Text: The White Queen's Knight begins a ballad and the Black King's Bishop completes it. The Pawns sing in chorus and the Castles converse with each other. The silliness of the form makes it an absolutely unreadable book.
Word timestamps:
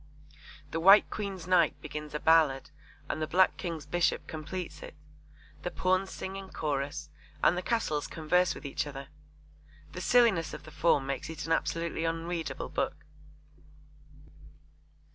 The 0.71 0.79
White 0.79 1.11
Queen's 1.11 1.45
Knight 1.45 1.79
begins 1.79 2.15
a 2.15 2.19
ballad 2.19 2.71
and 3.07 3.21
the 3.21 3.27
Black 3.27 3.55
King's 3.55 3.85
Bishop 3.85 4.25
completes 4.25 4.81
it. 4.81 4.95
The 5.61 5.69
Pawns 5.69 6.09
sing 6.09 6.35
in 6.37 6.49
chorus 6.49 7.11
and 7.43 7.55
the 7.55 7.61
Castles 7.61 8.07
converse 8.07 8.55
with 8.55 8.65
each 8.65 8.87
other. 8.87 9.09
The 9.91 10.01
silliness 10.01 10.55
of 10.55 10.63
the 10.63 10.71
form 10.71 11.05
makes 11.05 11.29
it 11.29 11.45
an 11.45 11.51
absolutely 11.51 12.03
unreadable 12.03 12.69
book. 12.69 13.05